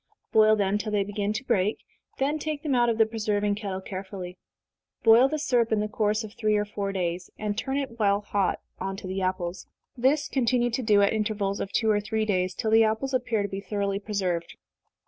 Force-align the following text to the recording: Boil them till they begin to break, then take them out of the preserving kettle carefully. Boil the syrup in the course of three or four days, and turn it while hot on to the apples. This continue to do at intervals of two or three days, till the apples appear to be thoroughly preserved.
Boil 0.31 0.55
them 0.55 0.79
till 0.79 0.91
they 0.91 1.03
begin 1.03 1.31
to 1.31 1.43
break, 1.43 1.77
then 2.17 2.39
take 2.39 2.63
them 2.63 2.73
out 2.73 2.89
of 2.89 2.97
the 2.97 3.05
preserving 3.05 3.53
kettle 3.53 3.79
carefully. 3.81 4.35
Boil 5.03 5.27
the 5.27 5.37
syrup 5.37 5.71
in 5.71 5.79
the 5.79 5.87
course 5.87 6.23
of 6.23 6.33
three 6.33 6.55
or 6.57 6.65
four 6.65 6.91
days, 6.91 7.29
and 7.37 7.55
turn 7.55 7.77
it 7.77 7.99
while 7.99 8.21
hot 8.21 8.61
on 8.79 8.97
to 8.97 9.05
the 9.05 9.21
apples. 9.21 9.67
This 9.95 10.27
continue 10.27 10.71
to 10.71 10.81
do 10.81 11.03
at 11.03 11.13
intervals 11.13 11.59
of 11.59 11.71
two 11.71 11.91
or 11.91 12.01
three 12.01 12.25
days, 12.25 12.55
till 12.55 12.71
the 12.71 12.83
apples 12.83 13.13
appear 13.13 13.43
to 13.43 13.47
be 13.47 13.61
thoroughly 13.61 13.99
preserved. 13.99 14.55